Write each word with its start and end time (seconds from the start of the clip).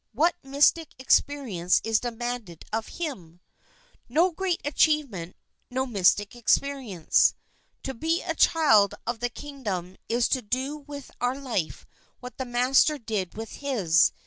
What 0.13 0.33
mystic 0.41 0.95
experience 0.97 1.79
is 1.83 1.99
demanded 1.99 2.65
of 2.73 2.87
him? 2.97 3.39
No 4.09 4.31
great 4.31 4.59
achievement, 4.65 5.35
no 5.69 5.85
mystic 5.85 6.35
experience. 6.35 7.35
To 7.83 7.93
be 7.93 8.23
a 8.23 8.33
child 8.33 8.95
of 9.05 9.19
the 9.19 9.29
King 9.29 9.59
sf 9.59 9.63
dom 9.65 9.97
is 10.09 10.27
to 10.29 10.41
do 10.41 10.75
with 10.77 11.11
our 11.21 11.37
life 11.39 11.85
what 12.19 12.39
the 12.39 12.45
Master 12.45 12.97
did 12.97 13.35
with 13.35 13.57
his. 13.57 14.11